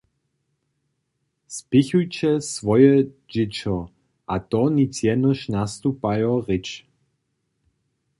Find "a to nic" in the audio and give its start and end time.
4.33-4.93